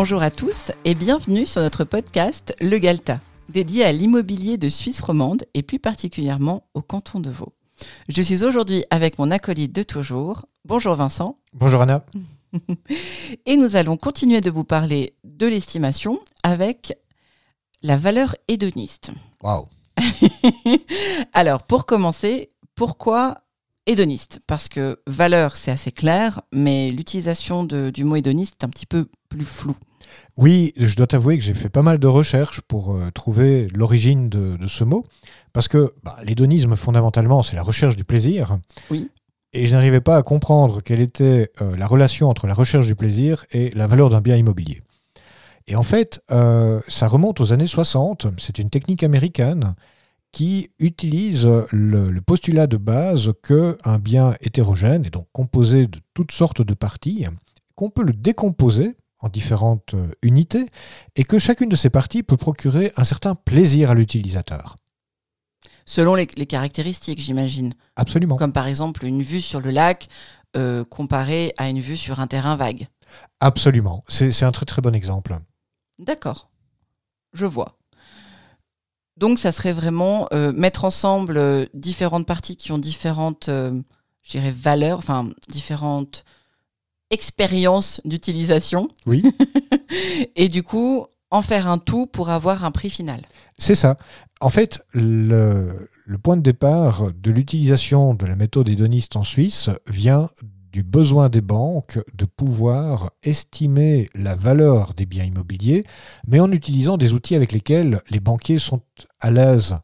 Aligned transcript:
Bonjour 0.00 0.22
à 0.22 0.30
tous 0.30 0.70
et 0.84 0.94
bienvenue 0.94 1.44
sur 1.44 1.60
notre 1.60 1.82
podcast 1.82 2.54
Le 2.60 2.78
Galta, 2.78 3.18
dédié 3.48 3.82
à 3.82 3.90
l'immobilier 3.90 4.56
de 4.56 4.68
Suisse 4.68 5.00
romande 5.00 5.42
et 5.54 5.62
plus 5.64 5.80
particulièrement 5.80 6.62
au 6.72 6.82
canton 6.82 7.18
de 7.18 7.30
Vaud. 7.30 7.52
Je 8.08 8.22
suis 8.22 8.44
aujourd'hui 8.44 8.84
avec 8.90 9.18
mon 9.18 9.32
acolyte 9.32 9.74
de 9.74 9.82
toujours. 9.82 10.46
Bonjour 10.64 10.94
Vincent. 10.94 11.40
Bonjour 11.52 11.82
Anna. 11.82 12.06
et 13.46 13.56
nous 13.56 13.74
allons 13.74 13.96
continuer 13.96 14.40
de 14.40 14.52
vous 14.52 14.62
parler 14.62 15.16
de 15.24 15.48
l'estimation 15.48 16.20
avec 16.44 16.96
la 17.82 17.96
valeur 17.96 18.36
hédoniste. 18.46 19.10
Waouh. 19.42 19.66
Alors, 21.32 21.64
pour 21.64 21.86
commencer, 21.86 22.50
pourquoi 22.76 23.42
hédoniste 23.88 24.40
Parce 24.46 24.68
que 24.68 25.00
valeur, 25.06 25.56
c'est 25.56 25.72
assez 25.72 25.90
clair, 25.90 26.42
mais 26.52 26.92
l'utilisation 26.92 27.64
du 27.64 28.04
mot 28.04 28.16
hédoniste 28.16 28.62
est 28.62 28.64
un 28.64 28.68
petit 28.68 28.86
peu 28.86 29.08
plus 29.28 29.44
flou. 29.44 29.74
Oui, 30.36 30.72
je 30.76 30.94
dois 30.94 31.06
t'avouer 31.06 31.38
que 31.38 31.44
j'ai 31.44 31.54
fait 31.54 31.68
pas 31.68 31.82
mal 31.82 31.98
de 31.98 32.06
recherches 32.06 32.60
pour 32.60 32.94
euh, 32.94 33.10
trouver 33.10 33.68
l'origine 33.74 34.28
de, 34.28 34.56
ce 34.66 34.84
mot, 34.84 35.04
parce 35.52 35.68
que 35.68 35.90
bah, 36.02 36.16
l'hédonisme, 36.24 36.76
fondamentalement, 36.76 37.42
c'est 37.42 37.56
la 37.56 37.62
recherche 37.62 37.96
du 37.96 38.04
plaisir. 38.04 38.58
Oui. 38.90 39.10
Et 39.52 39.66
je 39.66 39.74
n'arrivais 39.74 40.00
pas 40.00 40.16
à 40.16 40.22
comprendre 40.22 40.82
quelle 40.82 41.00
était 41.00 41.50
euh, 41.60 41.76
la 41.76 41.86
relation 41.86 42.28
entre 42.28 42.46
la 42.46 42.54
recherche 42.54 42.86
du 42.86 42.94
plaisir 42.94 43.44
et 43.50 43.70
la 43.70 43.86
valeur 43.86 44.10
d'un 44.10 44.20
bien 44.20 44.36
immobilier. 44.36 44.82
Et 45.66 45.76
en 45.76 45.82
fait, 45.82 46.20
euh, 46.30 46.80
ça 46.88 47.08
remonte 47.08 47.40
aux 47.40 47.52
années 47.52 47.66
60. 47.66 48.26
C'est 48.38 48.58
une 48.58 48.70
technique 48.70 49.02
américaine 49.02 49.74
qui 50.32 50.70
utilise 50.78 51.48
le, 51.70 52.20
postulat 52.20 52.66
de 52.66 52.76
base 52.76 53.32
qu'un 53.42 53.98
bien 53.98 54.34
hétérogène, 54.40 55.04
et 55.04 55.10
donc 55.10 55.26
composé 55.32 55.86
de 55.86 56.00
toutes 56.14 56.32
sortes 56.32 56.62
de 56.62 56.74
parties, 56.74 57.26
qu'on 57.74 57.90
peut 57.90 58.04
le 58.04 58.12
décomposer 58.12 58.96
en 59.20 59.28
différentes 59.28 59.94
euh, 59.94 60.10
unités, 60.22 60.66
et 61.16 61.24
que 61.24 61.38
chacune 61.38 61.68
de 61.68 61.76
ces 61.76 61.90
parties 61.90 62.22
peut 62.22 62.36
procurer 62.36 62.92
un 62.96 63.04
certain 63.04 63.34
plaisir 63.34 63.90
à 63.90 63.94
l'utilisateur. 63.94 64.76
Selon 65.86 66.14
les, 66.14 66.26
caractéristiques, 66.26 67.18
j'imagine. 67.18 67.72
Absolument. 67.96 68.36
Comme 68.36 68.52
par 68.52 68.66
exemple 68.66 69.06
une 69.06 69.22
vue 69.22 69.40
sur 69.40 69.60
le 69.60 69.70
lac 69.70 70.08
euh, 70.56 70.84
comparée 70.84 71.54
à 71.56 71.70
une 71.70 71.80
vue 71.80 71.96
sur 71.96 72.20
un 72.20 72.26
terrain 72.26 72.56
vague. 72.56 72.88
Absolument. 73.40 74.04
C'est 74.06 74.42
un 74.42 74.52
très 74.52 74.66
très 74.66 74.82
bon 74.82 74.94
exemple. 74.94 75.38
D'accord. 75.98 76.50
Je 77.32 77.46
vois. 77.46 77.78
Donc, 79.18 79.40
ça 79.40 79.50
serait 79.50 79.72
vraiment 79.72 80.28
euh, 80.32 80.52
mettre 80.52 80.84
ensemble 80.84 81.38
euh, 81.38 81.66
différentes 81.74 82.24
parties 82.24 82.54
qui 82.56 82.70
ont 82.70 82.78
différentes, 82.78 83.48
euh, 83.48 83.80
je 84.22 84.30
dirais, 84.30 84.52
valeurs, 84.52 84.98
enfin, 84.98 85.28
différentes 85.48 86.24
expériences 87.10 88.00
d'utilisation. 88.04 88.88
Oui. 89.06 89.24
Et 90.36 90.48
du 90.48 90.62
coup, 90.62 91.06
en 91.32 91.42
faire 91.42 91.68
un 91.68 91.78
tout 91.78 92.06
pour 92.06 92.30
avoir 92.30 92.64
un 92.64 92.70
prix 92.70 92.90
final. 92.90 93.20
C'est 93.58 93.74
ça. 93.74 93.98
En 94.40 94.50
fait, 94.50 94.80
le, 94.92 95.90
le 96.06 96.18
point 96.18 96.36
de 96.36 96.42
départ 96.42 97.10
de 97.12 97.30
l'utilisation 97.32 98.14
de 98.14 98.24
la 98.24 98.36
méthode 98.36 98.68
hédoniste 98.68 99.16
en 99.16 99.24
Suisse 99.24 99.68
vient 99.88 100.30
du 100.72 100.82
besoin 100.82 101.28
des 101.28 101.40
banques 101.40 101.98
de 102.14 102.24
pouvoir 102.24 103.10
estimer 103.22 104.08
la 104.14 104.36
valeur 104.36 104.94
des 104.94 105.06
biens 105.06 105.24
immobiliers, 105.24 105.84
mais 106.26 106.40
en 106.40 106.52
utilisant 106.52 106.96
des 106.96 107.12
outils 107.12 107.34
avec 107.34 107.52
lesquels 107.52 108.00
les 108.10 108.20
banquiers 108.20 108.58
sont 108.58 108.82
à 109.20 109.30
l'aise. 109.30 109.76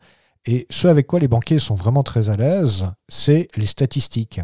Et 0.47 0.67
ce 0.71 0.89
avec 0.89 1.07
quoi 1.07 1.21
les 1.21 1.29
banquiers 1.29 1.59
sont 1.59 1.75
vraiment 1.75 2.03
très 2.03 2.29
à 2.29 2.37
l'aise, 2.37 2.87
c'est 3.09 3.49
les 3.57 3.67
statistiques. 3.67 4.41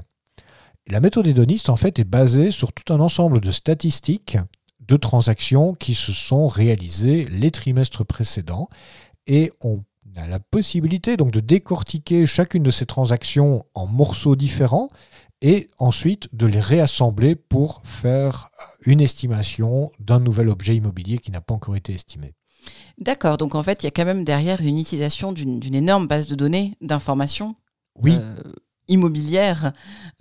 La 0.87 1.01
méthode 1.01 1.27
hédoniste, 1.27 1.69
en 1.69 1.77
fait, 1.77 1.99
est 1.99 2.05
basée 2.05 2.51
sur 2.51 2.73
tout 2.73 2.93
un 2.93 3.01
ensemble 3.01 3.41
de 3.41 3.51
statistiques 3.51 4.39
de 4.81 4.97
transactions 4.97 5.75
qui 5.75 5.95
se 5.95 6.13
sont 6.13 6.49
réalisées 6.49 7.27
les 7.31 7.51
trimestres 7.51 8.05
précédents 8.05 8.69
et 9.27 9.53
on 9.63 9.85
a 10.17 10.27
la 10.27 10.41
possibilité 10.41 11.17
donc 11.17 11.31
de 11.31 11.41
décortiquer 11.41 12.27
chacune 12.27 12.65
de 12.65 12.71
ces 12.71 12.87
transactions 12.87 13.65
en 13.75 13.87
morceaux 13.87 14.35
différents 14.35 14.89
et 15.43 15.69
ensuite 15.79 16.29
de 16.35 16.47
les 16.47 16.61
réassembler 16.61 17.35
pour 17.35 17.81
faire 17.85 18.51
une 18.83 19.01
estimation 19.01 19.91
d'un 19.99 20.21
nouvel 20.21 20.49
objet 20.49 20.77
immobilier 20.77 21.19
qui 21.19 21.31
n'a 21.31 21.41
pas 21.41 21.55
encore 21.55 21.77
été 21.77 21.93
estimé. 21.93 22.35
D'accord, 22.99 23.39
donc 23.39 23.55
en 23.55 23.63
fait, 23.63 23.83
il 23.83 23.87
y 23.87 23.89
a 23.89 23.91
quand 23.91 24.05
même 24.05 24.25
derrière 24.25 24.61
une 24.61 24.79
utilisation 24.79 25.33
d'une 25.33 25.75
énorme 25.75 26.07
base 26.07 26.27
de 26.27 26.35
données, 26.35 26.77
d'informations 26.83 27.57
oui. 28.03 28.17
Euh, 28.19 28.35
immobilières 28.89 29.73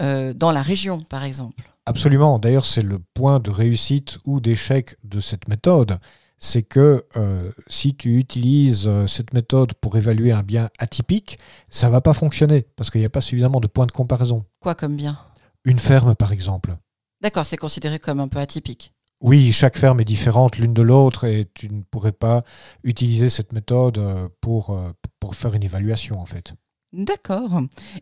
euh, 0.01 0.33
dans 0.33 0.51
la 0.51 0.61
région, 0.61 1.01
par 1.01 1.23
exemple. 1.23 1.69
Absolument, 1.85 2.37
d'ailleurs 2.37 2.65
c'est 2.65 2.83
le 2.83 2.99
point 3.13 3.39
de 3.39 3.49
réussite 3.49 4.19
ou 4.25 4.39
d'échec 4.39 4.95
de 5.03 5.19
cette 5.19 5.47
méthode 5.47 5.97
c'est 6.39 6.63
que 6.63 7.05
euh, 7.17 7.51
si 7.67 7.95
tu 7.95 8.17
utilises 8.17 8.87
euh, 8.87 9.07
cette 9.07 9.33
méthode 9.33 9.73
pour 9.73 9.97
évaluer 9.97 10.31
un 10.31 10.41
bien 10.41 10.69
atypique, 10.79 11.37
ça 11.69 11.87
ne 11.87 11.91
va 11.91 12.01
pas 12.01 12.13
fonctionner 12.13 12.65
parce 12.75 12.89
qu'il 12.89 13.01
n'y 13.01 13.05
a 13.05 13.09
pas 13.09 13.21
suffisamment 13.21 13.59
de 13.59 13.67
points 13.67 13.85
de 13.85 13.91
comparaison. 13.91 14.45
Quoi 14.61 14.75
comme 14.75 14.95
bien? 14.95 15.19
Une 15.65 15.79
ferme, 15.79 16.15
par 16.15 16.31
exemple. 16.31 16.75
D'accord, 17.21 17.45
c'est 17.45 17.57
considéré 17.57 17.99
comme 17.99 18.21
un 18.21 18.29
peu 18.29 18.39
atypique. 18.39 18.93
Oui, 19.21 19.51
chaque 19.51 19.77
ferme 19.77 19.99
est 19.99 20.05
différente 20.05 20.57
l'une 20.57 20.73
de 20.73 20.81
l'autre 20.81 21.25
et 21.25 21.49
tu 21.53 21.69
ne 21.69 21.81
pourrais 21.81 22.13
pas 22.13 22.41
utiliser 22.85 23.27
cette 23.27 23.51
méthode 23.51 23.97
euh, 23.97 24.29
pour, 24.39 24.79
pour 25.19 25.35
faire 25.35 25.53
une 25.53 25.63
évaluation 25.63 26.19
en 26.19 26.25
fait. 26.25 26.53
D'accord. 26.93 27.61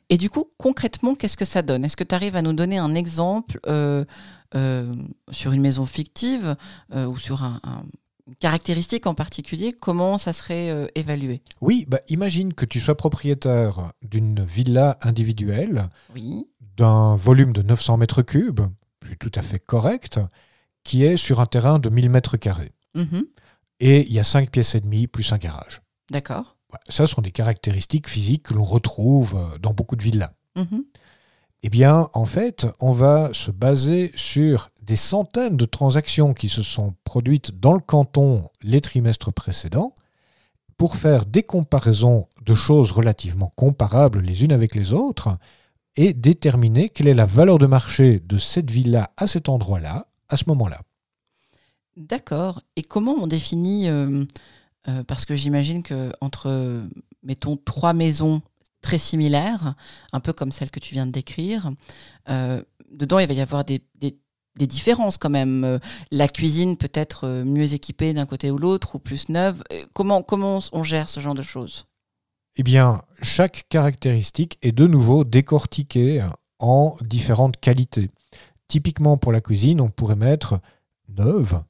Et 0.09 0.17
du 0.17 0.29
coup, 0.29 0.45
concrètement, 0.57 1.15
qu'est-ce 1.15 1.35
que 1.35 1.43
ça 1.43 1.63
donne? 1.63 1.83
Est-ce 1.83 1.97
que 1.97 2.05
tu 2.05 2.15
arrives 2.15 2.37
à 2.37 2.41
nous 2.41 2.53
donner 2.53 2.77
un 2.77 2.95
exemple 2.95 3.59
sur 4.53 5.51
une 5.51 5.61
maison 5.61 5.85
fictive 5.85 6.55
ou 6.95 7.17
sur 7.17 7.43
un, 7.43 7.59
caractéristique 8.39 9.07
en 9.07 9.13
particulier, 9.13 9.73
comment 9.73 10.17
ça 10.17 10.33
serait 10.33 10.69
euh, 10.69 10.87
évalué? 10.95 11.41
Oui, 11.61 11.85
bah, 11.87 11.99
imagine 12.09 12.53
que 12.53 12.65
tu 12.65 12.79
sois 12.79 12.95
propriétaire 12.95 13.91
d'une 14.01 14.43
villa 14.43 14.97
individuelle, 15.01 15.89
oui. 16.15 16.47
d'un 16.77 17.15
volume 17.15 17.53
de 17.53 17.61
900 17.61 17.97
mètres 17.97 18.21
cubes, 18.21 18.61
tout 19.19 19.31
à 19.35 19.41
fait 19.41 19.59
correct, 19.59 20.19
qui 20.83 21.03
est 21.03 21.17
sur 21.17 21.39
un 21.39 21.45
terrain 21.45 21.79
de 21.79 21.89
1000 21.89 22.09
mètres 22.09 22.37
carrés. 22.37 22.73
Mhm. 22.95 23.25
Et 23.79 24.07
il 24.07 24.13
y 24.13 24.19
a 24.19 24.23
5 24.23 24.49
pièces 24.49 24.75
et 24.75 24.81
demie 24.81 25.07
plus 25.07 25.31
un 25.31 25.37
garage. 25.37 25.81
D'accord. 26.09 26.55
Ça 26.89 27.07
sont 27.07 27.21
des 27.21 27.31
caractéristiques 27.31 28.09
physiques 28.09 28.43
que 28.43 28.53
l'on 28.53 28.63
retrouve 28.63 29.35
euh, 29.35 29.57
dans 29.59 29.73
beaucoup 29.73 29.95
de 29.95 30.03
villas. 30.03 30.33
Mhm. 30.55 30.83
Eh 31.63 31.69
bien, 31.69 32.09
en 32.13 32.25
fait, 32.25 32.67
on 32.79 32.91
va 32.91 33.29
se 33.33 33.51
baser 33.51 34.11
sur 34.15 34.69
des 34.87 34.95
centaines 34.95 35.57
de 35.57 35.65
transactions 35.65 36.33
qui 36.33 36.47
se 36.47 36.63
sont 36.63 36.95
produites 37.03 37.51
dans 37.59 37.73
le 37.73 37.81
canton 37.81 38.49
les 38.63 38.79
trimestres 38.79 39.33
précédents 39.33 39.93
pour 40.77 40.95
faire 40.95 41.25
des 41.25 41.43
comparaisons 41.43 42.25
de 42.45 42.55
choses 42.55 42.91
relativement 42.91 43.51
comparables 43.55 44.21
les 44.21 44.45
unes 44.45 44.53
avec 44.53 44.75
les 44.75 44.93
autres 44.93 45.37
et 45.97 46.13
déterminer 46.13 46.89
quelle 46.89 47.07
est 47.07 47.13
la 47.13 47.25
valeur 47.25 47.57
de 47.57 47.65
marché 47.65 48.21
de 48.21 48.37
cette 48.37 48.71
ville-là 48.71 49.11
à 49.17 49.27
cet 49.27 49.49
endroit-là, 49.49 50.07
à 50.29 50.37
ce 50.37 50.45
moment-là. 50.47 50.79
D'accord. 51.97 52.61
Et 52.75 52.83
comment 52.83 53.15
on 53.19 53.27
définit, 53.27 53.89
euh, 53.89 54.23
euh, 54.87 55.03
parce 55.03 55.25
que 55.25 55.35
j'imagine 55.35 55.83
que 55.83 56.13
entre, 56.21 56.87
mettons, 57.23 57.57
trois 57.57 57.93
maisons 57.93 58.41
très 58.81 58.99
similaires, 58.99 59.73
un 60.13 60.19
peu 60.19 60.31
comme 60.31 60.51
celle 60.51 60.71
que 60.71 60.79
tu 60.79 60.93
viens 60.93 61.07
de 61.07 61.11
décrire. 61.11 61.71
Euh, 62.29 62.61
dedans, 62.91 63.19
il 63.19 63.27
va 63.27 63.33
y 63.33 63.41
avoir 63.41 63.65
des, 63.65 63.81
différences 64.65 65.19
quand 65.19 65.29
même. 65.29 65.63
Euh, 65.63 65.77
la 66.09 66.27
cuisine 66.27 66.77
peut 66.77 66.89
être 66.93 67.25
euh, 67.25 67.45
mieux 67.45 67.73
équipée 67.73 68.13
d'un 68.13 68.25
côté 68.25 68.49
ou 68.49 68.57
l'autre, 68.57 68.95
ou 68.95 68.99
plus 68.99 69.29
neuve. 69.29 69.61
Comment, 69.93 70.23
comment 70.23 70.59
on 70.71 70.83
gère 70.83 71.09
ce 71.09 71.19
genre 71.19 71.35
de 71.35 71.43
choses? 71.43 71.85
Eh 72.55 72.63
bien, 72.63 73.03
chaque 73.21 73.65
caractéristique 73.69 74.57
est 74.63 74.71
de 74.71 74.87
nouveau 74.87 75.23
décortiquée 75.23 76.25
en 76.57 76.97
différentes 77.01 77.57
qualités. 77.57 78.09
Typiquement 78.67 79.17
pour 79.17 79.31
la 79.31 79.41
cuisine, 79.41 79.79
on 79.79 79.89
pourrait 79.89 80.15
mettre 80.15 80.59
neuve, 81.07 81.63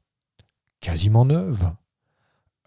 quasiment 0.79 1.25
neuve, 1.25 1.73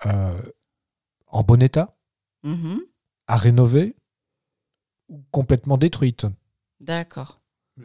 en 0.04 1.42
bon 1.42 1.62
état, 1.62 1.96
mm-hmm. 2.44 2.78
à 3.26 3.36
rénover, 3.36 3.96
complètement 5.30 5.78
détruite. 5.78 6.26
D'accord. 6.80 7.39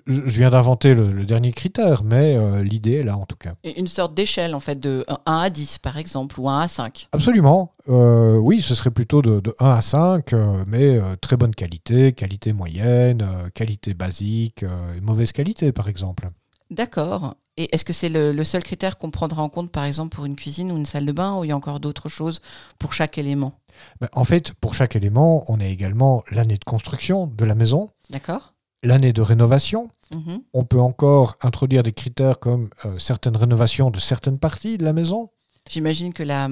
Je, 0.05 0.21
viens 0.21 0.49
d'inventer 0.49 0.93
le, 0.93 1.25
dernier 1.25 1.51
critère, 1.51 2.03
mais 2.03 2.35
euh, 2.35 2.63
l'idée 2.63 2.95
est 2.95 3.03
là 3.03 3.17
en 3.17 3.25
tout 3.25 3.35
cas. 3.35 3.53
Une 3.63 3.87
sorte 3.87 4.13
d'échelle 4.13 4.53
en 4.53 4.59
fait, 4.59 4.79
de 4.79 5.05
1 5.07 5.19
à 5.25 5.49
10 5.49 5.77
par 5.79 5.97
exemple, 5.97 6.39
ou 6.39 6.49
1 6.49 6.59
à 6.61 6.67
5 6.67 7.07
Absolument. 7.11 7.71
Euh, 7.89 8.37
oui, 8.37 8.61
ce 8.61 8.75
serait 8.75 8.91
plutôt 8.91 9.21
de, 9.21 9.41
1 9.59 9.69
à 9.69 9.81
5, 9.81 10.33
euh, 10.33 10.63
mais 10.67 10.99
très 11.21 11.37
bonne 11.37 11.55
qualité, 11.55 12.13
qualité 12.13 12.53
moyenne, 12.53 13.25
qualité 13.53 13.93
basique, 13.93 14.65
mauvaise 15.01 15.31
qualité 15.31 15.71
par 15.71 15.87
exemple. 15.87 16.29
D'accord. 16.71 17.35
Et 17.57 17.73
est-ce 17.73 17.85
que 17.85 17.93
c'est 17.93 18.09
le, 18.09 18.43
seul 18.43 18.63
critère 18.63 18.97
qu'on 18.97 19.11
prendra 19.11 19.41
en 19.41 19.49
compte 19.49 19.71
par 19.71 19.85
exemple 19.85 20.13
pour 20.13 20.25
une 20.25 20.35
cuisine 20.35 20.71
ou 20.71 20.77
une 20.77 20.85
salle 20.85 21.05
de 21.05 21.11
bain, 21.13 21.37
ou 21.37 21.45
il 21.45 21.49
y 21.49 21.51
a 21.51 21.55
encore 21.55 21.79
d'autres 21.79 22.09
choses 22.09 22.41
pour 22.79 22.93
chaque 22.93 23.17
élément? 23.17 23.53
Ben, 24.01 24.09
en 24.13 24.25
fait, 24.25 24.53
pour 24.53 24.73
chaque 24.73 24.95
élément, 24.95 25.45
on 25.47 25.59
a 25.59 25.65
également 25.65 26.23
l'année 26.31 26.57
de 26.57 26.63
construction 26.65 27.27
de 27.27 27.45
la 27.45 27.55
maison. 27.55 27.91
D'accord. 28.09 28.54
L'année 28.85 29.13
de 29.13 29.21
rénovation. 29.21 29.89
Mhm. 30.13 30.41
On 30.53 30.63
peut 30.63 30.79
encore 30.79 31.37
introduire 31.41 31.83
des 31.83 31.93
critères 31.93 32.39
comme 32.39 32.69
euh, 32.85 32.99
certaines 32.99 33.35
rénovations 33.35 33.89
de 33.89 33.99
certaines 33.99 34.39
parties 34.39 34.77
de 34.77 34.83
la 34.83 34.93
maison. 34.93 35.31
J'imagine 35.69 36.13
que 36.13 36.23
la, 36.23 36.47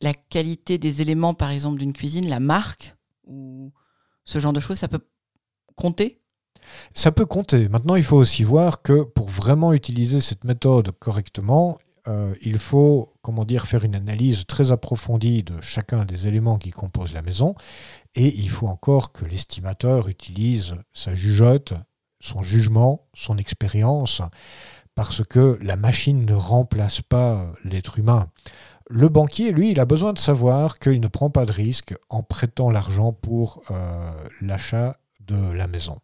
la 0.00 0.14
qualité 0.14 0.78
des 0.78 1.02
éléments, 1.02 1.34
par 1.34 1.50
exemple, 1.50 1.78
d'une 1.78 1.92
cuisine, 1.92 2.28
la 2.28 2.40
marque, 2.40 2.96
ou 3.26 3.72
ce 4.24 4.38
genre 4.38 4.52
de 4.52 4.60
choses, 4.60 4.78
ça 4.78 4.88
peut 4.88 5.04
compter? 5.74 6.20
Ça 6.92 7.10
peut 7.10 7.24
compter. 7.24 7.68
Maintenant, 7.68 7.96
il 7.96 8.04
faut 8.04 8.18
aussi 8.18 8.44
voir 8.44 8.82
que 8.82 9.02
pour 9.02 9.28
vraiment 9.28 9.72
utiliser 9.72 10.20
cette 10.20 10.44
méthode 10.44 10.90
correctement, 10.98 11.78
euh, 12.08 12.34
il 12.42 12.58
faut, 12.58 13.12
comment 13.22 13.44
dire, 13.44 13.66
faire 13.66 13.84
une 13.84 13.94
analyse 13.94 14.46
très 14.46 14.72
approfondie 14.72 15.42
de 15.42 15.60
chacun 15.60 16.04
des 16.04 16.26
éléments 16.26 16.58
qui 16.58 16.70
composent 16.70 17.12
la 17.12 17.22
maison. 17.22 17.54
Et 18.14 18.38
il 18.38 18.48
faut 18.48 18.66
encore 18.66 19.12
que 19.12 19.24
l'estimateur 19.24 20.08
utilise 20.08 20.74
sa 20.92 21.14
jugeote, 21.14 21.74
son 22.20 22.42
jugement, 22.42 23.06
son 23.14 23.38
expérience, 23.38 24.22
parce 24.94 25.24
que 25.24 25.58
la 25.62 25.76
machine 25.76 26.24
ne 26.24 26.34
remplace 26.34 27.00
pas 27.00 27.52
l'être 27.64 27.98
humain. 27.98 28.28
Le 28.88 29.08
banquier, 29.08 29.52
lui, 29.52 29.70
il 29.70 29.78
a 29.78 29.84
besoin 29.84 30.12
de 30.12 30.18
savoir 30.18 30.78
qu'il 30.78 31.00
ne 31.00 31.06
prend 31.06 31.30
pas 31.30 31.46
de 31.46 31.52
risque 31.52 31.94
en 32.08 32.22
prêtant 32.22 32.70
l'argent 32.70 33.12
pour 33.12 33.62
euh, 33.70 34.10
l'achat 34.40 34.96
de 35.20 35.52
la 35.52 35.68
maison. 35.68 35.98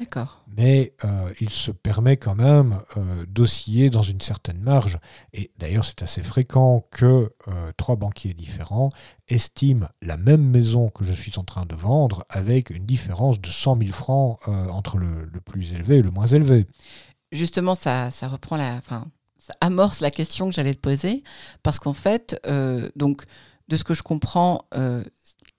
D'accord. 0.00 0.42
Mais 0.56 0.94
euh, 1.04 1.30
il 1.40 1.50
se 1.50 1.70
permet 1.70 2.16
quand 2.16 2.34
même 2.34 2.80
euh, 2.96 3.26
d'osciller 3.28 3.90
dans 3.90 4.00
une 4.00 4.22
certaine 4.22 4.58
marge. 4.58 4.98
Et 5.34 5.50
d'ailleurs, 5.58 5.84
c'est 5.84 6.02
assez 6.02 6.22
fréquent 6.22 6.86
que 6.90 7.34
euh, 7.48 7.72
trois 7.76 7.96
banquiers 7.96 8.32
différents 8.32 8.88
estiment 9.28 9.86
la 10.00 10.16
même 10.16 10.42
maison 10.42 10.88
que 10.88 11.04
je 11.04 11.12
suis 11.12 11.38
en 11.38 11.44
train 11.44 11.66
de 11.66 11.74
vendre 11.74 12.24
avec 12.30 12.70
une 12.70 12.86
différence 12.86 13.42
de 13.42 13.48
100 13.48 13.76
000 13.78 13.90
francs 13.92 14.38
euh, 14.48 14.68
entre 14.68 14.96
le, 14.96 15.28
le 15.30 15.40
plus 15.42 15.74
élevé 15.74 15.98
et 15.98 16.02
le 16.02 16.10
moins 16.10 16.26
élevé. 16.26 16.66
Justement, 17.30 17.74
ça, 17.74 18.10
ça 18.10 18.26
reprend 18.26 18.56
la, 18.56 18.76
enfin, 18.76 19.04
ça 19.36 19.52
amorce 19.60 20.00
la 20.00 20.10
question 20.10 20.48
que 20.48 20.54
j'allais 20.54 20.74
te 20.74 20.80
poser, 20.80 21.22
parce 21.62 21.78
qu'en 21.78 21.92
fait, 21.92 22.40
donc, 22.96 23.24
de 23.70 23.76
ce 23.76 23.84
que 23.84 23.94
je 23.94 24.02
comprends, 24.02 24.66
euh, 24.74 25.04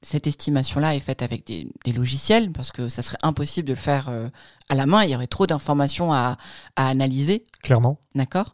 cette 0.04 0.26
estimation-là 0.28 0.96
est 0.96 1.00
faite 1.00 1.22
avec 1.22 1.46
des, 1.46 1.68
des 1.86 1.92
logiciels, 1.92 2.52
parce 2.52 2.72
que 2.72 2.90
ça 2.90 3.02
serait 3.02 3.18
impossible 3.22 3.68
de 3.68 3.74
le 3.74 3.80
faire 3.80 4.10
euh, 4.10 4.30
à 4.70 4.76
la 4.76 4.86
main. 4.86 5.04
Il 5.04 5.12
y 5.12 5.16
aurait 5.16 5.28
trop 5.28 5.46
d'informations 5.48 6.12
à, 6.12 6.38
à 6.76 6.88
analyser. 6.88 7.44
Clairement. 7.62 8.00
D'accord 8.16 8.54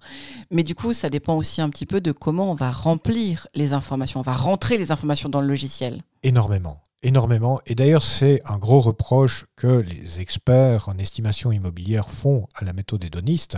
Mais 0.52 0.64
du 0.64 0.76
coup, 0.76 0.92
ça 0.94 1.10
dépend 1.10 1.36
aussi 1.36 1.62
un 1.62 1.70
petit 1.70 1.86
peu 1.86 2.02
de 2.02 2.12
comment 2.12 2.52
on 2.52 2.56
va 2.56 2.72
remplir 2.72 3.48
les 3.56 3.74
informations. 3.74 4.20
On 4.20 4.24
va 4.24 4.34
rentrer 4.34 4.78
les 4.78 4.92
informations 4.92 5.30
dans 5.30 5.42
le 5.42 5.48
logiciel. 5.48 6.02
Énormément. 6.24 6.82
Énormément. 7.04 7.62
Et 7.68 7.76
d'ailleurs, 7.76 8.04
c'est 8.04 8.42
un 8.46 8.58
gros 8.58 8.82
reproche 8.82 9.46
que 9.56 9.68
les 9.68 10.20
experts 10.20 10.90
en 10.90 10.98
estimation 10.98 11.52
immobilière 11.52 12.10
font 12.10 12.48
à 12.56 12.66
la 12.66 12.74
méthode 12.74 13.04
hédoniste. 13.04 13.58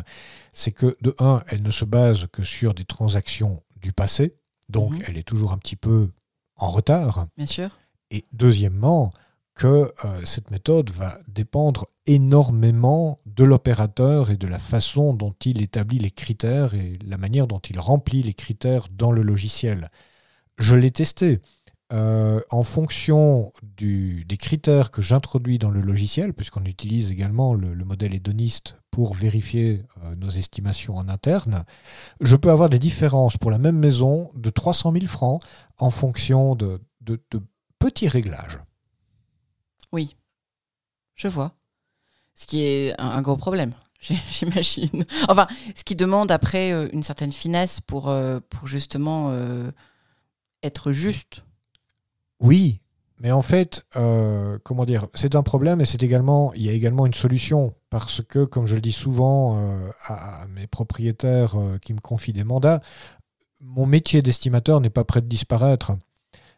C'est 0.53 0.71
que, 0.73 0.95
de 1.01 1.15
un, 1.19 1.41
elle 1.47 1.63
ne 1.63 1.71
se 1.71 1.85
base 1.85 2.27
que 2.31 2.43
sur 2.43 2.73
des 2.73 2.83
transactions 2.83 3.63
du 3.81 3.93
passé. 3.93 4.35
Donc, 4.67 4.91
Mhm. 4.91 5.03
elle 5.07 5.17
est 5.17 5.23
toujours 5.23 5.53
un 5.53 5.57
petit 5.57 5.77
peu 5.77 6.11
en 6.59 6.69
retard. 6.69 7.27
Bien 7.37 7.45
sûr. 7.45 7.69
Et 8.11 8.25
deuxièmement, 8.31 9.11
que 9.59 9.91
euh, 10.05 10.21
cette 10.23 10.51
méthode 10.51 10.89
va 10.89 11.19
dépendre 11.27 11.87
énormément 12.05 13.19
de 13.25 13.43
l'opérateur 13.43 14.29
et 14.31 14.37
de 14.37 14.47
la 14.47 14.57
façon 14.57 15.13
dont 15.13 15.35
il 15.43 15.61
établit 15.61 15.99
les 15.99 16.11
critères 16.11 16.73
et 16.73 16.93
la 17.05 17.17
manière 17.17 17.45
dont 17.45 17.59
il 17.59 17.77
remplit 17.77 18.23
les 18.23 18.33
critères 18.33 18.87
dans 18.89 19.11
le 19.11 19.21
logiciel. 19.21 19.89
Je 20.57 20.75
l'ai 20.75 20.91
testé. 20.91 21.41
Euh, 21.91 22.39
en 22.51 22.61
fonction 22.61 23.51
du- 23.63 24.23
des 24.25 24.37
critères 24.37 24.91
que 24.91 25.01
j'introduis 25.01 25.57
dans 25.57 25.71
le 25.71 25.81
logiciel, 25.81 26.35
puisqu'on 26.35 26.65
utilise 26.65 27.09
également 27.11 27.55
le, 27.55 27.73
le 27.73 27.83
modèle 27.83 28.13
hédoniste 28.13 28.75
pour 28.91 29.15
vérifier 29.15 29.83
euh, 30.03 30.13
nos 30.15 30.29
estimations 30.29 30.97
en 30.97 31.09
interne, 31.09 31.65
je 32.21 32.35
peux 32.35 32.51
avoir 32.51 32.69
des 32.69 32.77
différences 32.77 33.37
pour 33.37 33.49
la 33.49 33.57
même 33.57 33.79
maison 33.79 34.29
de 34.35 34.51
300 34.51 34.91
000 34.91 35.07
francs 35.07 35.41
en 35.79 35.89
fonction 35.89 36.53
de, 36.53 36.79
petits 37.79 38.07
réglages. 38.07 38.59
Oui, 39.91 40.15
je 41.15 41.27
vois. 41.27 41.53
Ce 42.35 42.45
qui 42.45 42.61
est 42.61 42.93
un, 43.01 43.23
gros 43.23 43.35
problème, 43.37 43.73
j'imagine. 44.29 45.05
Enfin, 45.27 45.47
ce 45.75 45.83
qui 45.83 45.95
demande 45.95 46.29
après 46.29 46.71
euh, 46.71 46.87
une 46.93 47.01
certaine 47.01 47.31
finesse 47.31 47.81
pour, 47.81 48.13
justement 48.63 49.33
être 50.61 50.91
juste. 50.91 51.43
Oui, 52.39 52.81
mais 53.21 53.31
en 53.31 53.41
fait, 53.41 53.85
euh, 53.97 54.57
comment 54.63 54.85
dire, 54.85 55.07
c'est 55.13 55.35
un 55.35 55.43
problème 55.43 55.81
et 55.81 55.85
c'est 55.85 56.01
également, 56.03 56.53
il 56.53 56.61
y 56.61 56.69
a 56.69 56.71
également 56.71 57.05
une 57.05 57.13
solution 57.13 57.73
parce 57.89 58.21
que, 58.21 58.45
comme 58.45 58.65
je 58.65 58.75
le 58.75 58.81
dis 58.81 58.93
souvent 58.93 59.59
euh, 59.59 59.89
à, 60.07 60.47
mes 60.47 60.67
propriétaires 60.67 61.59
euh, 61.59 61.77
qui 61.79 61.93
me 61.93 61.99
confient 61.99 62.33
des 62.33 62.45
mandats, 62.45 62.81
mon 63.61 63.85
métier 63.85 64.21
d'estimateur 64.21 64.79
n'est 64.79 64.89
pas 64.89 65.03
prêt 65.03 65.21
de 65.21 65.27
disparaître. 65.27 65.91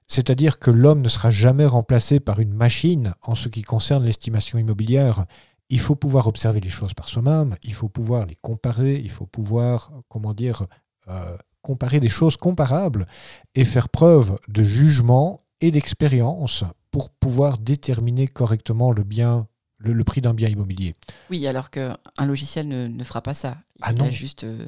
C'est-à-dire 0.08 0.60
que 0.60 0.70
l'homme 0.70 1.02
ne 1.02 1.10
sera 1.10 1.32
jamais 1.32 1.66
remplacé 1.66 2.20
par 2.20 2.40
une 2.40 2.54
machine 2.54 3.16
en 3.24 3.34
ce 3.34 3.50
qui 3.50 3.64
concerne 3.64 4.04
l'estimation 4.04 4.60
immobilière. 4.60 5.26
Il 5.70 5.80
faut 5.80 5.96
pouvoir 5.96 6.28
observer 6.28 6.60
les 6.60 6.70
choses 6.70 6.94
par 6.94 7.08
soi-même, 7.08 7.56
il 7.64 7.74
faut 7.74 7.90
pouvoir 7.90 8.26
les 8.28 8.36
comparer, 8.36 8.98
il 8.98 9.10
faut 9.10 9.26
pouvoir, 9.26 9.92
comment 10.10 10.34
dire, 10.34 10.68
comparer 11.62 12.00
des 12.00 12.10
choses 12.10 12.36
comparables 12.36 13.08
et 13.56 13.64
faire 13.64 13.88
preuve 13.88 14.38
de 14.50 14.64
jugement 14.64 15.41
et 15.62 15.72
d'expérience 15.72 16.64
pour 16.92 17.10
pouvoir 17.10 17.58
déterminer 17.58 18.28
correctement 18.28 18.92
le 18.92 19.04
bien, 19.04 19.48
le, 19.78 19.94
le 19.94 20.04
prix 20.04 20.22
d'un 20.22 20.34
bien 20.34 20.50
immobilier. 20.50 20.96
Oui, 21.30 21.46
alors 21.48 21.70
qu'un 21.70 21.98
logiciel 22.26 22.68
ne, 22.68 22.88
ne 22.88 23.04
fera 23.04 23.22
pas 23.22 23.34
ça. 23.34 23.58
Il 23.78 23.82
Ah 23.84 23.90
a 23.90 23.94
non. 23.94 24.12
juste 24.12 24.44
euh, 24.44 24.66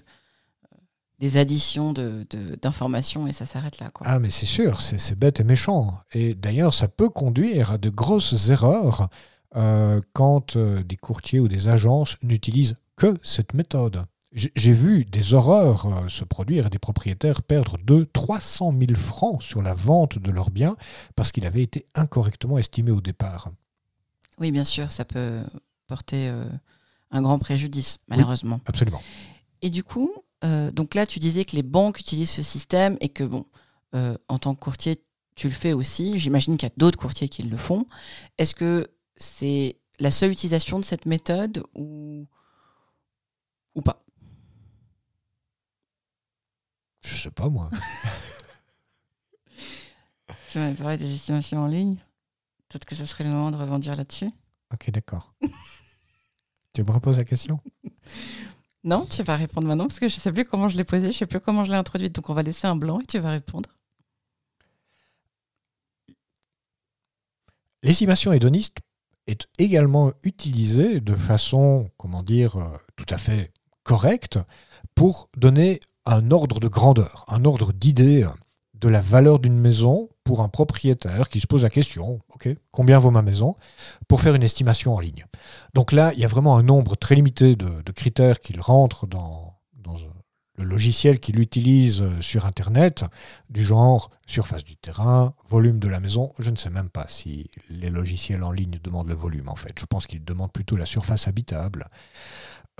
des 1.20 1.38
additions 1.38 1.94
de- 1.94 2.26
de- 2.30 2.56
d'informations 2.62 3.28
et 3.28 3.32
ça 3.34 3.46
s'arrête 3.46 3.80
là. 3.80 3.90
Quoi. 3.92 4.06
Ah 4.10 4.20
mais 4.20 4.30
c'est 4.30 4.46
sûr, 4.46 4.82
c'est 4.82 4.98
c'est 5.00 5.18
bête 5.18 5.40
et 5.40 5.44
méchant. 5.44 6.00
Et 6.14 6.34
d'ailleurs, 6.36 6.74
ça 6.74 6.88
peut 6.88 7.10
conduire 7.10 7.72
à 7.72 7.78
de 7.78 7.90
grosses 7.90 8.50
erreurs 8.50 9.10
euh, 9.56 10.02
quand 10.14 10.56
euh, 10.56 10.84
des 10.84 10.98
courtiers 10.98 11.40
ou 11.40 11.48
des 11.48 11.68
agences 11.68 12.18
n'utilisent 12.24 12.76
que 12.96 13.16
cette 13.24 13.54
méthode. 13.54 14.06
J'ai 14.34 14.74
vu 14.74 15.06
des 15.06 15.36
horreurs 15.36 15.86
euh, 15.86 16.10
se 16.10 16.24
produire 16.24 16.66
et 16.66 16.70
des 16.70 16.80
propriétaires 16.80 17.44
perdre 17.44 17.78
2 17.78 18.08
300 18.08 18.74
000 18.80 19.00
francs 19.00 19.44
sur 19.44 19.62
la 19.62 19.76
vente 19.76 20.18
de 20.18 20.32
leurs 20.32 20.50
biens 20.50 20.76
parce 21.16 21.32
qu'il 21.32 21.46
avait 21.46 21.62
été 21.62 21.86
incorrectement 21.94 22.58
estimé 22.58 22.90
au 22.90 23.00
départ. 23.00 23.52
Oui, 24.40 24.52
bien 24.52 24.64
sûr, 24.64 24.92
ça 24.92 25.06
peut 25.06 25.42
porter 25.88 26.30
euh, 26.30 26.46
un 27.12 27.22
grand 27.22 27.40
préjudice, 27.40 28.00
malheureusement. 28.08 28.60
Absolument. 28.66 29.02
Et 29.62 29.70
du 29.70 29.84
coup, 29.84 30.12
euh, 30.44 30.72
donc 30.72 30.96
là, 30.96 31.06
tu 31.06 31.20
disais 31.20 31.46
que 31.46 31.56
les 31.56 31.64
banques 31.64 32.00
utilisent 32.00 32.32
ce 32.32 32.42
système 32.42 32.98
et 33.00 33.10
que, 33.10 33.24
bon, 33.24 33.46
euh, 33.96 34.18
en 34.28 34.40
tant 34.40 34.56
que 34.56 34.60
courtier, 34.60 35.02
tu 35.36 35.48
le 35.48 35.54
fais 35.54 35.74
aussi. 35.74 36.20
J'imagine 36.20 36.58
qu'il 36.58 36.68
y 36.68 36.72
a 36.72 36.76
d'autres 36.78 36.98
courtiers 36.98 37.30
qui 37.30 37.44
le 37.44 37.58
font. 37.58 37.86
Est-ce 38.38 38.56
que 38.56 38.90
c'est 39.16 39.78
la 40.00 40.12
seule 40.12 40.32
utilisation 40.32 40.80
de 40.80 40.86
cette 40.86 41.06
méthode 41.06 41.64
ou, 41.76 42.28
ou 43.76 43.82
pas? 43.82 44.04
Je 47.04 47.14
sais 47.16 47.32
pas 47.32 47.50
moi. 47.50 47.70
Je 50.54 50.60
vais 50.60 50.74
parler 50.76 50.98
des 50.98 51.14
estimations 51.14 51.60
en 51.60 51.68
ligne. 51.68 51.98
Peut-être 52.70 52.86
que 52.86 52.96
ce 52.96 53.06
serait 53.06 53.24
le 53.24 53.32
moment 53.32 53.52
de 53.52 53.58
rebondir 53.58 53.96
là-dessus. 53.96 54.30
Ok, 54.72 54.90
d'accord. 54.92 55.34
tu 56.74 56.84
me 56.84 56.92
reposes 56.92 57.18
la 57.18 57.26
question? 57.26 57.60
Non, 58.86 59.06
tu 59.06 59.24
vas 59.24 59.38
répondre 59.38 59.66
maintenant 59.66 59.88
parce 59.88 59.98
que 59.98 60.10
je 60.10 60.16
ne 60.18 60.20
sais 60.20 60.34
plus 60.34 60.44
comment 60.44 60.68
je 60.68 60.76
l'ai 60.76 60.84
posée, 60.84 61.06
je 61.06 61.12
ne 61.12 61.14
sais 61.20 61.26
plus 61.26 61.40
comment 61.40 61.64
je 61.64 61.72
l'ai 61.72 61.78
introduite. 61.78 62.14
Donc 62.16 62.30
on 62.30 62.34
va 62.34 62.44
laisser 62.44 62.68
un 62.68 62.76
blanc 62.76 63.00
et 63.00 63.06
tu 63.06 63.18
vas 63.18 63.30
répondre. 63.30 63.70
L'estimation 67.82 68.34
hédoniste 68.34 68.80
est 69.28 69.48
également 69.58 70.12
utilisée 70.24 71.00
de 71.00 71.16
façon, 71.16 71.90
comment 71.96 72.24
dire, 72.24 72.58
euh, 72.58 72.78
tout 72.98 73.06
à 73.08 73.18
fait 73.18 73.54
correcte 73.84 74.38
pour 74.96 75.30
donner 75.38 75.80
un 76.06 76.32
ordre 76.32 76.60
de 76.60 76.68
grandeur, 76.68 77.26
un 77.28 77.46
ordre 77.46 77.74
d'idée 77.74 78.28
de 78.74 78.90
la 78.90 79.02
valeur 79.02 79.40
d'une 79.40 79.58
maison 79.58 80.10
pour 80.24 80.42
un 80.42 80.50
propriétaire 80.50 81.30
qui 81.30 81.40
se 81.40 81.48
pose 81.48 81.64
la 81.64 81.70
question, 81.70 82.20
ok, 82.34 82.50
combien 82.72 83.00
vaut 83.00 83.12
ma 83.12 83.22
maison, 83.22 83.56
pour 84.08 84.22
faire 84.22 84.36
une 84.36 84.44
estimation 84.44 84.94
en 84.94 85.00
ligne. 85.00 85.26
Donc 85.74 85.92
là, 85.92 86.12
il 86.14 86.20
y 86.20 86.26
a 86.26 86.28
vraiment 86.28 86.58
un 86.58 86.64
nombre 86.64 86.96
très 86.96 87.16
limité 87.16 87.56
de, 87.56 87.92
critères 87.92 88.40
qu'il 88.40 88.60
rentre 88.60 89.08
dans, 89.08 89.56
dans 89.78 89.98
le 90.58 90.64
logiciel 90.66 91.20
qu'il 91.20 91.40
utilise 91.40 92.02
euh, 92.02 92.22
sur 92.22 92.46
Internet, 92.46 93.06
du 93.50 93.64
genre 93.64 94.12
surface 94.28 94.64
du 94.64 94.76
terrain, 94.76 95.34
volume 95.48 95.80
de 95.80 95.88
la 95.88 96.00
maison. 96.00 96.32
Je 96.40 96.50
ne 96.50 96.56
sais 96.56 96.70
même 96.70 96.90
pas 96.90 97.06
si 97.10 97.50
les 97.70 97.90
logiciels 97.90 98.44
en 98.44 98.52
ligne 98.52 98.80
demandent 98.84 99.08
le 99.08 99.16
volume, 99.16 99.50
en 99.50 99.56
fait. 99.56 99.74
Je 99.80 99.86
pense 99.86 100.08
qu'ils 100.08 100.24
demandent 100.24 100.52
plutôt 100.52 100.76
la 100.76 100.86
surface 100.86 101.28
habitable. 101.28 101.88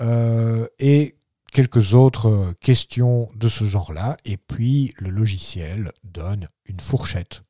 Euh, 0.00 0.66
et 0.78 1.16
quelques 1.54 1.94
autres 1.94 2.28
euh, 2.28 2.52
questions 2.60 3.30
de 3.36 3.48
ce 3.48 3.64
genre-là. 3.64 4.18
Et 4.26 4.36
puis, 4.36 4.92
le 4.98 5.08
logiciel 5.08 5.92
donne 6.02 6.48
une 6.66 6.80
fourchette 6.80 7.42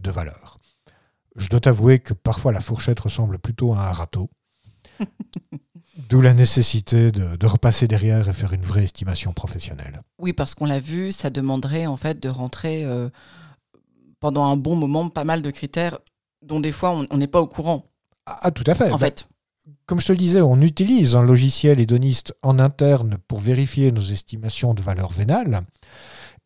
de 0.00 0.10
valeur. 0.10 0.58
Je 1.36 1.48
dois 1.48 1.60
t'avouer 1.60 2.00
que 2.00 2.12
parfois 2.14 2.50
la 2.50 2.60
fourchette 2.60 2.98
ressemble 2.98 3.38
plutôt 3.38 3.72
à 3.74 3.88
un 3.88 3.92
râteau. 3.92 4.28
D'où 6.08 6.20
la 6.20 6.34
nécessité 6.34 7.12
de, 7.12 7.36
de 7.36 7.46
repasser 7.46 7.86
derrière 7.86 8.28
et 8.28 8.32
faire 8.32 8.52
une 8.52 8.62
vraie 8.62 8.84
estimation 8.84 9.32
professionnelle. 9.32 10.00
Oui, 10.18 10.32
parce 10.32 10.54
qu'on 10.54 10.66
l'a 10.66 10.80
vu, 10.80 11.12
ça 11.12 11.30
demanderait 11.30 11.86
en 11.86 11.96
fait 11.96 12.18
de 12.18 12.28
rentrer 12.28 12.84
euh, 12.84 13.10
pendant 14.18 14.44
un 14.46 14.56
bon 14.56 14.76
moment 14.76 15.08
pas 15.10 15.24
mal 15.24 15.42
de 15.42 15.50
critères 15.50 15.98
dont 16.42 16.60
des 16.60 16.72
fois 16.72 17.06
on 17.10 17.16
n'est 17.18 17.26
pas 17.26 17.40
au 17.40 17.46
courant. 17.46 17.84
Ah, 18.26 18.50
tout 18.50 18.64
à 18.66 18.74
fait. 18.74 18.90
En 18.90 18.96
Bah, 18.96 19.06
fait, 19.06 19.28
Comme 19.86 20.00
je 20.00 20.06
te 20.06 20.12
le 20.12 20.18
disais, 20.18 20.40
on 20.40 20.60
utilise 20.60 21.16
un 21.16 21.22
logiciel 21.22 21.80
hédoniste 21.80 22.34
en 22.42 22.58
interne 22.58 23.18
pour 23.28 23.40
vérifier 23.40 23.92
nos 23.92 24.02
estimations 24.02 24.74
de 24.74 24.82
valeur 24.82 25.10
vénale. 25.10 25.62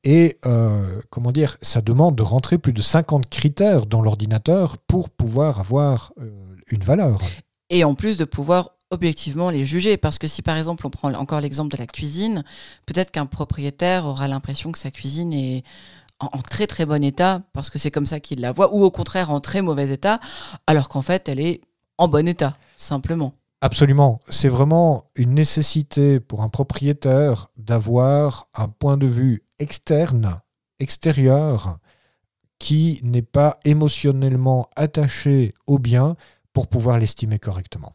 Et 0.05 0.39
euh, 0.45 1.01
comment 1.11 1.33
dire, 1.33 1.57
ça 1.63 1.81
demande 1.81 2.17
de 2.17 2.23
rentrer 2.23 2.59
plus 2.59 2.75
de 2.75 2.83
50 2.83 3.29
critères 3.29 3.87
dans 3.87 4.03
l'ordinateur 4.03 4.77
pour 4.79 5.09
pouvoir 5.09 5.61
avoir 5.61 6.13
euh, 6.21 6.31
une 6.71 6.83
valeur. 6.83 7.21
et 7.71 7.85
en 7.85 7.95
plus 7.95 8.17
de 8.17 8.25
pouvoir 8.25 8.71
objectivement 8.91 9.51
les 9.51 9.65
juger. 9.65 9.97
Parce 9.97 10.19
que 10.19 10.27
si 10.27 10.43
par 10.43 10.57
exemple 10.57 10.87
on 10.87 10.91
prend 10.91 11.13
encore 11.15 11.41
l'exemple 11.41 11.75
de 11.75 11.81
la 11.81 11.87
cuisine, 11.87 12.45
peut-être 12.87 13.11
qu'un 13.11 13.27
propriétaire 13.27 14.07
aura 14.07 14.29
l'impression 14.29 14.73
que 14.73 14.79
sa 14.79 14.91
cuisine 14.91 15.33
est 15.33 15.65
en, 16.21 16.29
en 16.33 16.43
très 16.43 16.67
très 16.67 16.87
bon 16.87 17.03
état, 17.03 17.43
parce 17.53 17.71
que 17.71 17.79
c'est 17.79 17.91
comme 17.91 18.07
ça 18.07 18.21
qu'il 18.21 18.41
la 18.41 18.53
voit, 18.53 18.75
ou 18.75 18.85
au 18.85 18.91
contraire 18.91 19.31
en 19.31 19.41
très 19.41 19.63
mauvais 19.63 19.91
état, 19.91 20.21
alors 20.67 20.89
qu'en 20.89 21.03
fait 21.03 21.29
elle 21.29 21.41
est 21.41 21.61
en 21.99 22.09
bon 22.09 22.27
état, 22.29 22.57
simplement. 22.77 23.35
Absolument. 23.61 24.21
C'est 24.29 24.49
vraiment 24.49 25.11
une 25.15 25.35
nécessité 25.35 26.21
pour 26.21 26.43
un 26.43 26.49
propriétaire 26.49 27.49
d'avoir 27.57 28.49
un 28.55 28.69
point 28.69 28.97
de 28.97 29.07
vue 29.07 29.43
externe, 29.59 30.41
extérieur, 30.81 31.79
qui 32.59 33.01
n'est 33.03 33.23
pas 33.23 33.59
émotionnellement 33.65 34.69
attaché 34.77 35.55
au 35.67 35.79
bien 35.79 36.17
pour 36.53 36.69
pouvoir 36.69 36.99
l'estimer 36.99 37.39
correctement. 37.39 37.95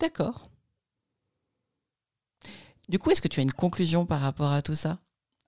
D'accord. 0.00 0.50
Du 2.88 2.98
coup, 2.98 3.10
est-ce 3.10 3.20
que 3.20 3.28
tu 3.28 3.40
as 3.40 3.42
une 3.42 3.52
conclusion 3.52 4.06
par 4.06 4.20
rapport 4.20 4.52
à 4.52 4.62
tout 4.62 4.74
ça? 4.74 4.98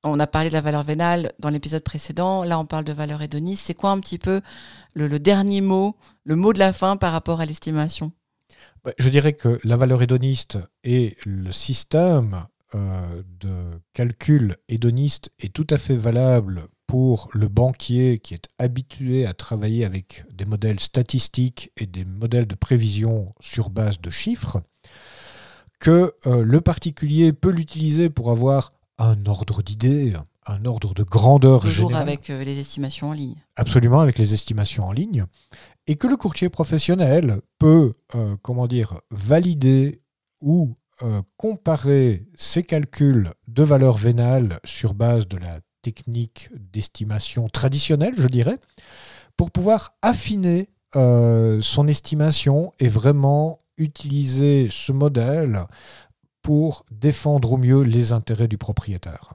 On 0.02 0.18
a 0.18 0.26
parlé 0.26 0.48
de 0.48 0.54
la 0.54 0.62
valeur 0.62 0.82
vénale 0.82 1.32
dans 1.40 1.50
l'épisode 1.50 1.82
précédent, 1.82 2.42
là 2.42 2.58
on 2.58 2.64
parle 2.64 2.84
de 2.84 2.92
valeur 2.92 3.20
hédoniste. 3.20 3.66
C'est 3.66 3.74
quoi 3.74 3.90
un 3.90 4.00
petit 4.00 4.18
peu 4.18 4.40
le, 4.94 5.18
dernier 5.18 5.60
mot, 5.60 5.94
le 6.24 6.36
mot 6.36 6.54
de 6.54 6.58
la 6.58 6.72
fin 6.72 6.96
par 6.96 7.12
rapport 7.12 7.40
à 7.40 7.46
l'estimation? 7.46 8.12
Ouais, 8.86 8.94
Je 8.98 9.10
dirais 9.10 9.34
que 9.34 9.60
la 9.62 9.76
valeur 9.76 10.00
hédoniste 10.00 10.58
et 10.84 11.16
le 11.26 11.52
système 11.52 12.46
euh, 12.74 13.22
de 13.40 13.80
calcul 13.92 14.56
hédoniste 14.68 15.32
est 15.38 15.52
tout 15.52 15.66
à 15.68 15.76
fait 15.76 15.96
valable 15.96 16.62
pour 16.86 17.28
le 17.34 17.48
banquier 17.48 18.18
qui 18.18 18.32
est 18.32 18.48
habitué 18.58 19.26
à 19.26 19.34
travailler 19.34 19.84
avec 19.84 20.24
des 20.32 20.46
modèles 20.46 20.80
statistiques 20.80 21.72
et 21.76 21.86
des 21.86 22.06
modèles 22.06 22.46
de 22.46 22.54
prévision 22.54 23.34
sur 23.38 23.68
base 23.68 24.00
de 24.00 24.10
chiffres, 24.10 24.62
que 25.78 26.14
euh, 26.26 26.42
le 26.42 26.60
particulier 26.60 27.32
peut 27.32 27.50
l'utiliser 27.50 28.08
pour 28.08 28.30
avoir 28.30 28.72
un 29.00 29.26
ordre 29.26 29.62
d'idées, 29.62 30.12
un 30.46 30.64
ordre 30.66 30.94
de 30.94 31.02
grandeur 31.02 31.62
Toujours 31.62 31.88
générale. 31.88 32.08
avec 32.08 32.30
euh, 32.30 32.44
les 32.44 32.58
estimations 32.58 33.08
en 33.08 33.12
ligne. 33.12 33.34
absolument 33.56 34.00
avec 34.00 34.18
les 34.18 34.34
estimations 34.34 34.84
en 34.84 34.92
ligne, 34.92 35.24
et 35.86 35.96
que 35.96 36.06
le 36.06 36.16
courtier 36.16 36.48
professionnel 36.50 37.40
peut, 37.58 37.92
euh, 38.14 38.36
comment 38.42 38.66
dire, 38.66 39.00
valider 39.10 40.02
ou 40.42 40.76
euh, 41.02 41.22
comparer 41.38 42.26
ses 42.36 42.62
calculs 42.62 43.30
de 43.48 43.62
valeur 43.62 43.96
vénale 43.96 44.60
sur 44.64 44.94
base 44.94 45.26
de 45.26 45.38
la 45.38 45.60
technique 45.82 46.50
d'estimation 46.54 47.48
traditionnelle, 47.48 48.14
je 48.18 48.28
dirais, 48.28 48.58
pour 49.36 49.50
pouvoir 49.50 49.94
affiner 50.02 50.68
son 50.92 51.86
estimation 51.86 52.72
et 52.80 52.88
vraiment 52.88 53.58
utiliser 53.78 54.68
ce 54.72 54.90
modèle 54.90 55.60
pour 56.42 56.84
défendre 56.90 57.52
au 57.52 57.56
mieux 57.56 57.82
les 57.82 58.12
intérêts 58.12 58.48
du 58.48 58.58
propriétaire. 58.58 59.34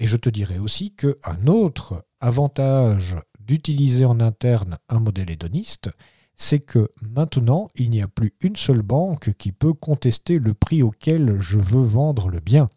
Et 0.00 0.06
je 0.06 0.16
te 0.16 0.28
dirais 0.28 0.58
aussi 0.58 0.94
qu'un 0.94 1.46
autre 1.46 2.04
avantage 2.20 3.16
d'utiliser 3.40 4.04
en 4.04 4.20
interne 4.20 4.78
un 4.88 5.00
modèle 5.00 5.30
hédoniste, 5.30 5.90
c'est 6.36 6.60
que 6.60 6.90
maintenant, 7.00 7.68
il 7.76 7.90
n'y 7.90 8.02
a 8.02 8.08
plus 8.08 8.34
une 8.40 8.56
seule 8.56 8.82
banque 8.82 9.34
qui 9.34 9.52
peut 9.52 9.72
contester 9.72 10.38
le 10.38 10.54
prix 10.54 10.82
auquel 10.82 11.40
je 11.40 11.58
veux 11.58 11.84
vendre 11.84 12.28
le 12.28 12.40
bien, 12.40 12.70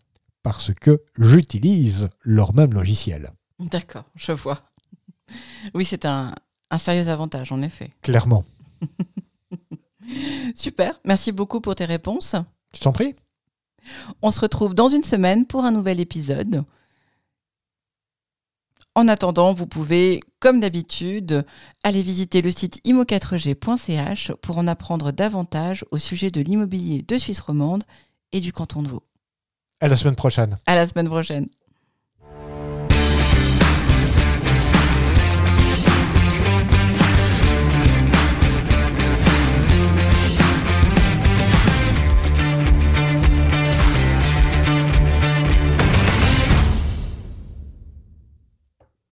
parce 0.44 0.74
que 0.74 1.02
j'utilise 1.18 2.10
leur 2.22 2.54
même 2.54 2.74
logiciel. 2.74 3.32
D'accord, 3.60 4.06
je 4.16 4.32
vois. 4.32 4.62
Oui, 5.74 5.86
c'est 5.86 6.06
un, 6.06 6.36
un 6.70 6.78
sérieux 6.78 7.08
avantage, 7.08 7.52
en 7.52 7.62
effet. 7.62 7.92
Clairement. 8.02 8.44
Super, 10.56 11.00
merci 11.04 11.32
beaucoup 11.32 11.62
pour 11.62 11.76
tes 11.76 11.86
réponses. 11.86 12.36
Je 12.74 12.80
t'en 12.80 12.92
prie. 12.92 13.16
On 14.22 14.32
se 14.32 14.40
retrouve 14.40 14.74
dans 14.74 14.88
une 14.88 15.04
semaine 15.04 15.46
pour 15.46 15.66
un 15.66 15.72
nouvel 15.72 16.00
épisode. 16.00 16.64
En 18.96 19.08
attendant, 19.08 19.54
vous 19.54 19.68
pouvez, 19.68 20.22
comme 20.40 20.60
d'habitude, 20.60 21.46
aller 21.84 22.02
visiter 22.02 22.42
le 22.42 22.50
site 22.50 22.84
imo4g.ch 22.84 24.32
pour 24.42 24.58
en 24.58 24.66
apprendre 24.68 25.12
davantage 25.12 25.86
au 25.92 26.00
sujet 26.00 26.32
de 26.32 26.42
l'immobilier 26.42 27.04
de 27.04 27.18
Suisse 27.20 27.40
romande 27.40 27.84
et 28.32 28.42
du 28.42 28.52
canton 28.52 28.82
de 28.82 28.88
Vaud. 28.88 29.04
À 29.82 29.88
la 29.88 29.96
semaine 29.96 30.16
prochaine. 30.16 30.58
À 30.66 30.76
la 30.76 30.88
semaine 30.88 31.10
prochaine. 31.10 31.48